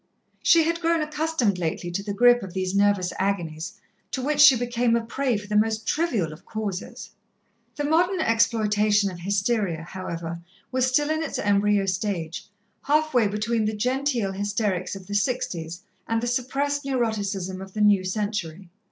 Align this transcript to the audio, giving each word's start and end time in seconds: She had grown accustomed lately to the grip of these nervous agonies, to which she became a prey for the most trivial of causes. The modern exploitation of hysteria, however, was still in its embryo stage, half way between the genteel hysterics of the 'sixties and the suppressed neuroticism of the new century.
She 0.41 0.63
had 0.63 0.79
grown 0.79 1.03
accustomed 1.03 1.59
lately 1.59 1.91
to 1.91 2.01
the 2.01 2.11
grip 2.15 2.41
of 2.41 2.55
these 2.55 2.73
nervous 2.73 3.13
agonies, 3.19 3.79
to 4.09 4.19
which 4.23 4.39
she 4.39 4.55
became 4.55 4.95
a 4.95 5.05
prey 5.05 5.37
for 5.37 5.45
the 5.47 5.55
most 5.55 5.85
trivial 5.85 6.33
of 6.33 6.43
causes. 6.43 7.11
The 7.75 7.83
modern 7.83 8.19
exploitation 8.19 9.11
of 9.11 9.19
hysteria, 9.19 9.83
however, 9.83 10.39
was 10.71 10.87
still 10.87 11.11
in 11.11 11.21
its 11.21 11.37
embryo 11.37 11.85
stage, 11.85 12.47
half 12.81 13.13
way 13.13 13.27
between 13.27 13.65
the 13.65 13.75
genteel 13.75 14.31
hysterics 14.31 14.95
of 14.95 15.05
the 15.05 15.13
'sixties 15.13 15.83
and 16.07 16.19
the 16.19 16.25
suppressed 16.25 16.83
neuroticism 16.83 17.61
of 17.61 17.73
the 17.73 17.81
new 17.81 18.03
century. 18.03 18.71